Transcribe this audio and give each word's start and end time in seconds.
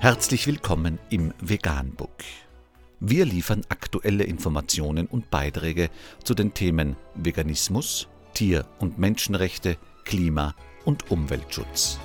Herzlich 0.00 0.46
willkommen 0.46 1.00
im 1.10 1.34
Veganbook. 1.40 2.22
Wir 3.00 3.24
liefern 3.24 3.62
aktuelle 3.68 4.22
Informationen 4.22 5.08
und 5.08 5.28
Beiträge 5.28 5.90
zu 6.22 6.34
den 6.34 6.54
Themen 6.54 6.94
Veganismus, 7.16 8.06
Tier- 8.32 8.64
und 8.78 9.00
Menschenrechte, 9.00 9.76
Klima- 10.04 10.54
und 10.84 11.10
Umweltschutz. 11.10 11.98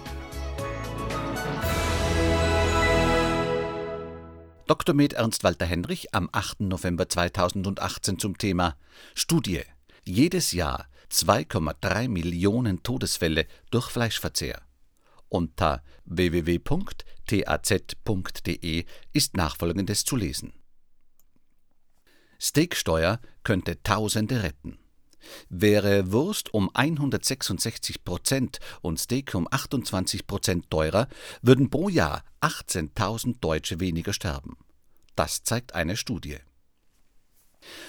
Dr. 4.66 4.96
Med 4.96 5.14
Ernst 5.14 5.44
Walter 5.44 5.68
Henrich 5.68 6.16
am 6.16 6.30
8. 6.32 6.62
November 6.62 7.08
2018 7.08 8.18
zum 8.18 8.40
Thema 8.40 8.76
Studie. 9.14 9.62
Jedes 10.04 10.52
Jahr 10.52 10.88
2,3 11.12 12.10
Millionen 12.10 12.82
Todesfälle 12.82 13.46
durch 13.70 13.92
Fleischverzehr. 13.92 14.64
Unter 15.30 15.84
www.taz.de 17.34 18.86
ist 19.12 19.36
nachfolgendes 19.36 20.06
zu 20.06 20.16
lesen. 20.16 20.54
Steaksteuer 22.40 23.20
könnte 23.44 23.82
Tausende 23.82 24.44
retten. 24.44 24.78
Wäre 25.50 26.12
Wurst 26.12 26.54
um 26.54 26.70
166 26.74 28.04
Prozent 28.04 28.60
und 28.82 29.00
Steak 29.00 29.34
um 29.34 29.48
28 29.50 30.28
Prozent 30.28 30.70
teurer, 30.70 31.08
würden 31.42 31.70
pro 31.70 31.88
Jahr 31.88 32.24
18.000 32.42 33.40
Deutsche 33.40 33.80
weniger 33.80 34.12
sterben. 34.12 34.58
Das 35.16 35.44
zeigt 35.44 35.76
eine 35.76 35.96
Studie. 35.96 36.40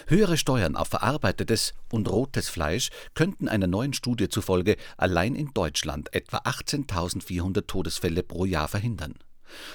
Höhere 0.06 0.37
Steuern 0.37 0.77
auf 0.77 0.87
verarbeitetes 0.89 1.75
und 1.91 2.09
rotes 2.09 2.48
Fleisch 2.48 2.91
könnten 3.15 3.48
einer 3.48 3.67
neuen 3.67 3.92
Studie 3.92 4.29
zufolge 4.29 4.77
allein 4.97 5.34
in 5.34 5.53
Deutschland 5.53 6.15
etwa 6.15 6.39
18.400 6.39 7.67
Todesfälle 7.67 8.23
pro 8.23 8.45
Jahr 8.45 8.69
verhindern. 8.69 9.15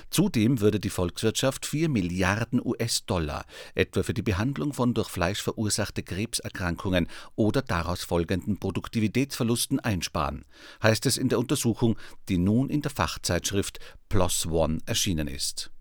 Zudem 0.09 0.61
würde 0.61 0.79
die 0.79 0.89
Volkswirtschaft 0.89 1.65
4 1.65 1.89
Milliarden 1.89 2.61
US-Dollar 2.63 3.45
etwa 3.75 4.03
für 4.03 4.13
die 4.13 4.21
Behandlung 4.21 4.73
von 4.73 4.93
durch 4.93 5.09
Fleisch 5.09 5.41
verursachte 5.41 6.03
Krebserkrankungen 6.03 7.07
oder 7.35 7.61
daraus 7.61 8.03
folgenden 8.03 8.59
Produktivitätsverlusten 8.59 9.79
einsparen, 9.79 10.45
heißt 10.83 11.05
es 11.05 11.17
in 11.17 11.29
der 11.29 11.39
Untersuchung, 11.39 11.97
die 12.27 12.37
nun 12.37 12.69
in 12.69 12.81
der 12.81 12.91
Fachzeitschrift 12.91 13.79
PLOS 14.09 14.45
ONE 14.47 14.79
erschienen 14.85 15.27
ist. 15.27 15.71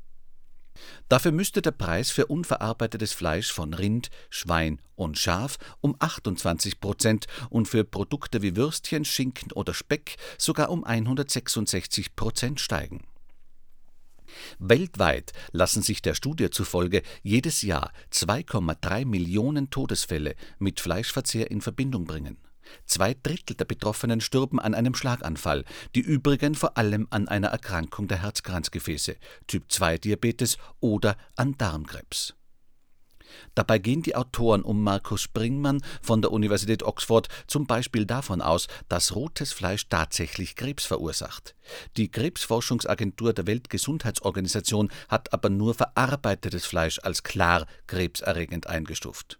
Dafür 1.09 1.33
müsste 1.33 1.62
der 1.62 1.72
Preis 1.72 2.11
für 2.11 2.27
unverarbeitetes 2.27 3.12
Fleisch 3.12 3.53
von 3.53 3.75
Rind, 3.75 4.11
Schwein 4.31 4.81
und 4.94 5.19
Schaf 5.19 5.59
um 5.81 5.97
28 5.98 6.81
Prozent 6.81 7.27
und 7.50 7.67
für 7.67 7.84
Produkte 7.84 8.42
wie 8.42 8.56
Würstchen, 8.56 9.05
Schinken 9.05 9.53
oder 9.53 9.75
Speck 9.75 10.17
sogar 10.37 10.70
um 10.70 10.84
166 10.84 12.15
Prozent 12.15 12.61
steigen. 12.61 13.08
Weltweit 14.58 15.33
lassen 15.53 15.83
sich 15.83 16.03
der 16.03 16.14
Studie 16.14 16.50
zufolge 16.50 17.03
jedes 17.22 17.62
Jahr 17.62 17.92
2,3 18.12 19.05
Millionen 19.05 19.70
Todesfälle 19.70 20.34
mit 20.58 20.81
Fleischverzehr 20.81 21.50
in 21.50 21.61
Verbindung 21.61 22.05
bringen. 22.05 22.39
Zwei 22.84 23.14
Drittel 23.14 23.56
der 23.56 23.64
Betroffenen 23.64 24.20
stürben 24.20 24.59
an 24.59 24.75
einem 24.75 24.94
Schlaganfall, 24.94 25.64
die 25.94 26.00
übrigen 26.00 26.55
vor 26.55 26.77
allem 26.77 27.06
an 27.11 27.28
einer 27.28 27.48
Erkrankung 27.48 28.09
der 28.09 28.22
Herzkranzgefäße, 28.22 29.16
Typ-2-Diabetes 29.47 30.59
oder 30.81 31.16
an 31.36 31.56
Darmkrebs. 31.56 32.34
Dabei 33.55 33.79
gehen 33.79 34.03
die 34.03 34.17
Autoren 34.17 34.62
um 34.62 34.83
Markus 34.83 35.23
Springmann 35.23 35.83
von 36.03 36.23
der 36.23 36.33
Universität 36.33 36.83
Oxford 36.83 37.29
zum 37.47 37.67
Beispiel 37.67 38.07
davon 38.07 38.41
aus, 38.41 38.69
dass 38.89 39.15
rotes 39.15 39.53
Fleisch 39.53 39.89
tatsächlich 39.89 40.57
Krebs 40.57 40.84
verursacht. 40.84 41.55
Die 41.97 42.11
Krebsforschungsagentur 42.11 43.33
der 43.33 43.47
Weltgesundheitsorganisation 43.47 44.91
hat 45.09 45.33
aber 45.33 45.51
nur 45.51 45.75
verarbeitetes 45.75 46.67
Fleisch 46.67 46.99
als 47.03 47.23
klar 47.23 47.67
krebserregend 47.87 48.67
eingestuft. 48.67 49.38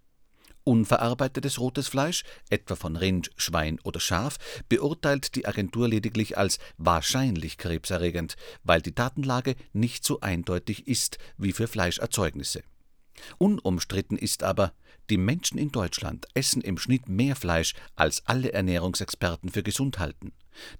Unverarbeitetes 0.69 1.59
rotes 1.60 1.88
Fleisch, 1.88 2.25
etwa 2.50 2.77
von 2.77 2.97
Rind, 2.97 3.31
Schwein 3.37 3.81
oder 3.84 4.00
Schaf, 4.00 4.37
beurteilt 4.69 5.34
die 5.34 5.47
Agentur 5.47 5.88
lediglich 5.88 6.37
als 6.37 6.59
wahrscheinlich 6.77 7.56
krebserregend, 7.56 8.37
weil 8.65 8.82
die 8.82 8.94
Datenlage 8.94 9.54
nicht 9.72 10.04
so 10.04 10.21
eindeutig 10.21 10.87
ist 10.87 11.16
wie 11.38 11.54
für 11.54 11.69
Fleischerzeugnisse. 11.69 12.62
Unumstritten 13.38 14.16
ist 14.16 14.42
aber, 14.42 14.72
die 15.10 15.16
Menschen 15.16 15.58
in 15.58 15.72
Deutschland 15.72 16.26
essen 16.34 16.60
im 16.60 16.78
Schnitt 16.78 17.08
mehr 17.08 17.34
Fleisch, 17.34 17.74
als 17.96 18.26
alle 18.26 18.52
Ernährungsexperten 18.52 19.50
für 19.50 19.62
gesund 19.62 19.98
halten. 19.98 20.32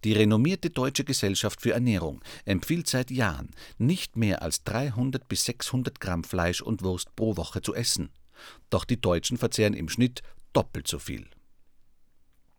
Die 0.05 0.13
renommierte 0.13 0.71
Deutsche 0.71 1.05
Gesellschaft 1.05 1.63
für 1.63 1.73
Ernährung 1.73 2.21
empfiehlt 2.45 2.89
seit 2.89 3.11
Jahren, 3.11 3.51
nicht 3.79 4.17
mehr 4.17 4.43
als 4.43 4.65
300 4.65 5.29
bis 5.29 5.45
600 5.45 6.01
Gramm 6.01 6.25
Fleisch 6.25 6.61
und 6.61 6.83
Wurst 6.83 7.15
pro 7.17 7.37
Woche 7.37 7.63
zu 7.63 7.75
essen. 7.75 8.11
Doch 8.71 8.85
die 8.85 9.01
Deutschen 9.01 9.39
verzehren 9.39 9.75
im 9.75 9.89
Schnitt 9.89 10.23
doppelt 10.53 10.89
so 10.89 10.99
viel. 10.99 11.27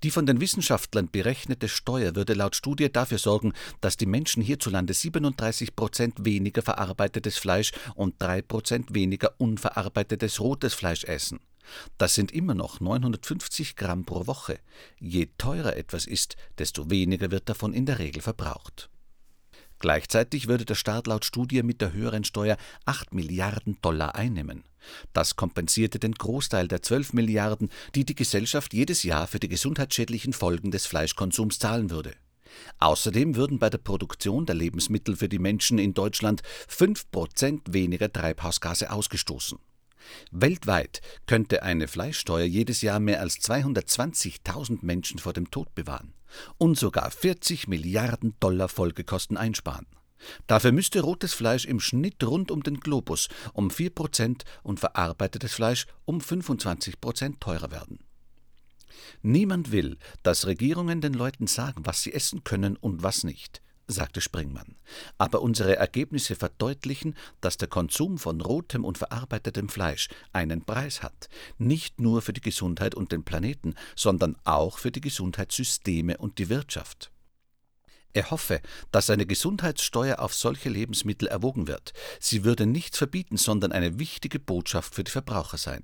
Die 0.04 0.12
von 0.12 0.26
den 0.26 0.40
Wissenschaftlern 0.40 1.10
berechnete 1.12 1.68
Steuer 1.68 2.16
würde 2.16 2.34
laut 2.34 2.56
Studie 2.56 2.92
dafür 2.92 3.18
sorgen, 3.18 3.54
dass 3.82 3.98
die 3.98 4.06
Menschen 4.06 4.42
hierzulande 4.42 4.94
37 4.94 5.76
Prozent 5.76 6.24
weniger 6.24 6.62
verarbeitetes 6.62 7.38
Fleisch 7.38 7.74
und 7.96 8.16
3 8.20 8.42
Prozent 8.42 8.94
weniger 8.94 9.34
unverarbeitetes 9.40 10.40
rotes 10.40 10.74
Fleisch 10.74 11.04
essen. 11.04 11.40
Das 11.98 12.16
sind 12.16 12.32
immer 12.32 12.56
noch 12.56 12.80
950 12.80 13.76
Gramm 13.76 14.06
pro 14.06 14.26
Woche. 14.26 14.60
Je 15.00 15.28
teurer 15.38 15.76
etwas 15.76 16.08
ist, 16.08 16.38
desto 16.58 16.90
weniger 16.90 17.30
wird 17.30 17.50
davon 17.50 17.74
in 17.74 17.86
der 17.86 18.00
Regel 18.00 18.22
verbraucht. 18.22 18.90
Gleichzeitig 19.80 20.48
würde 20.48 20.66
der 20.66 20.76
Staat 20.76 21.08
laut 21.08 21.24
Studie 21.24 21.64
mit 21.64 21.80
der 21.80 21.94
höheren 21.94 22.26
Steuer 22.26 22.58
8 22.86 23.14
Milliarden 23.14 23.78
Dollar 23.82 24.16
einnehmen. 24.16 24.64
Das 25.14 25.38
kompensierte 25.38 26.00
den 26.00 26.14
Großteil 26.14 26.68
der 26.68 26.82
12 26.82 27.14
Milliarden, 27.14 27.70
die 27.96 28.06
die 28.06 28.16
Gesellschaft 28.16 28.74
jedes 28.74 29.04
Jahr 29.04 29.28
für 29.28 29.40
die 29.40 29.48
gesundheitsschädlichen 29.48 30.34
Folgen 30.34 30.72
des 30.72 30.86
Fleischkonsums 30.86 31.60
zahlen 31.60 31.90
würde. 31.90 32.14
Außerdem 32.80 33.36
würden 33.36 33.60
bei 33.60 33.70
der 33.70 33.78
Produktion 33.78 34.46
der 34.46 34.56
Lebensmittel 34.56 35.16
für 35.16 35.30
die 35.30 35.40
Menschen 35.40 35.80
in 35.80 35.94
Deutschland 35.94 36.42
5 36.68 37.10
Prozent 37.12 37.74
weniger 37.74 38.12
Treibhausgase 38.12 38.92
ausgestoßen. 38.92 39.60
Weltweit 40.32 41.02
könnte 41.28 41.64
eine 41.64 41.88
Fleischsteuer 41.88 42.46
jedes 42.46 42.82
Jahr 42.82 43.00
mehr 43.00 43.22
als 43.22 43.36
220.000 43.36 44.80
Menschen 44.82 45.20
vor 45.20 45.34
dem 45.34 45.52
Tod 45.52 45.74
bewahren 45.76 46.14
und 46.58 46.78
sogar 46.78 47.12
40 47.12 47.68
Milliarden 47.68 48.36
Dollar 48.40 48.70
Folgekosten 48.70 49.38
einsparen. 49.38 49.88
Dafür 50.48 50.72
müsste 50.72 51.02
rotes 51.02 51.34
Fleisch 51.34 51.66
im 51.66 51.80
Schnitt 51.80 52.24
rund 52.24 52.52
um 52.52 52.62
den 52.64 52.80
Globus 52.80 53.30
um 53.54 53.72
4 53.72 53.90
Prozent 53.92 54.44
und 54.64 54.80
verarbeitetes 54.80 55.54
Fleisch 55.54 55.86
um 56.06 56.20
25 56.20 57.00
Prozent 57.00 57.40
teurer 57.40 57.72
werden. 57.72 58.00
Niemand 59.22 59.72
will, 59.72 59.98
dass 60.24 60.46
Regierungen 60.46 61.02
den 61.02 61.14
Leuten 61.14 61.48
sagen, 61.48 61.86
was 61.86 62.02
sie 62.02 62.14
essen 62.14 62.44
können 62.44 62.76
und 62.76 63.02
was 63.04 63.24
nicht 63.24 63.62
sagte 63.90 64.22
Springmann. 64.22 64.76
Aber 65.18 65.42
unsere 65.42 65.76
Ergebnisse 65.76 66.36
verdeutlichen, 66.36 67.16
dass 67.42 67.58
der 67.58 67.68
Konsum 67.68 68.18
von 68.18 68.40
rotem 68.40 68.86
und 68.86 68.98
verarbeitetem 68.98 69.68
Fleisch 69.68 70.08
einen 70.32 70.64
Preis 70.64 71.04
hat, 71.04 71.28
nicht 71.58 72.00
nur 72.00 72.22
für 72.22 72.34
die 72.34 72.42
Gesundheit 72.42 72.96
und 72.96 73.12
den 73.12 73.24
Planeten, 73.24 73.76
sondern 73.96 74.38
auch 74.44 74.78
für 74.78 74.92
die 74.92 75.02
Gesundheitssysteme 75.02 76.18
und 76.18 76.38
die 76.38 76.50
Wirtschaft. 76.50 77.12
Er 78.14 78.32
hoffe, 78.32 78.62
dass 78.92 79.10
eine 79.10 79.26
Gesundheitssteuer 79.26 80.20
auf 80.20 80.34
solche 80.34 80.70
Lebensmittel 80.70 81.28
erwogen 81.28 81.68
wird. 81.68 81.94
Sie 82.20 82.44
würde 82.44 82.66
nichts 82.66 82.98
verbieten, 82.98 83.38
sondern 83.38 83.72
eine 83.72 84.00
wichtige 84.00 84.40
Botschaft 84.40 84.96
für 84.96 85.04
die 85.04 85.12
Verbraucher 85.12 85.58
sein. 85.58 85.84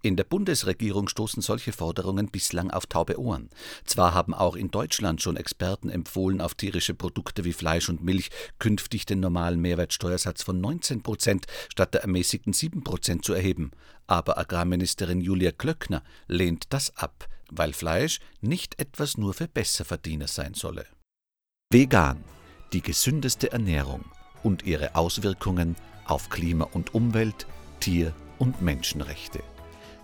In 0.00 0.16
der 0.16 0.24
Bundesregierung 0.24 1.08
stoßen 1.08 1.42
solche 1.42 1.72
Forderungen 1.72 2.28
bislang 2.28 2.70
auf 2.70 2.86
taube 2.86 3.20
Ohren. 3.20 3.50
Zwar 3.84 4.14
haben 4.14 4.32
auch 4.32 4.54
in 4.54 4.70
Deutschland 4.70 5.20
schon 5.20 5.36
Experten 5.36 5.90
empfohlen, 5.90 6.40
auf 6.40 6.54
tierische 6.54 6.94
Produkte 6.94 7.44
wie 7.44 7.52
Fleisch 7.52 7.88
und 7.88 8.04
Milch 8.04 8.30
künftig 8.60 9.06
den 9.06 9.18
normalen 9.18 9.60
Mehrwertsteuersatz 9.60 10.44
von 10.44 10.60
19 10.60 11.02
Prozent 11.02 11.46
statt 11.68 11.94
der 11.94 12.02
ermäßigten 12.02 12.52
7 12.52 12.84
Prozent 12.84 13.24
zu 13.24 13.32
erheben, 13.32 13.72
aber 14.06 14.38
Agrarministerin 14.38 15.20
Julia 15.20 15.50
Klöckner 15.50 16.04
lehnt 16.28 16.66
das 16.72 16.96
ab, 16.96 17.28
weil 17.50 17.72
Fleisch 17.72 18.20
nicht 18.40 18.78
etwas 18.78 19.18
nur 19.18 19.34
für 19.34 19.48
Besserverdiener 19.48 20.28
sein 20.28 20.54
solle. 20.54 20.86
Vegan, 21.70 22.22
die 22.72 22.82
gesündeste 22.82 23.50
Ernährung 23.50 24.04
und 24.44 24.64
ihre 24.64 24.94
Auswirkungen 24.94 25.74
auf 26.04 26.30
Klima 26.30 26.64
und 26.66 26.94
Umwelt, 26.94 27.46
Tier- 27.80 28.14
und 28.38 28.62
Menschenrechte. 28.62 29.42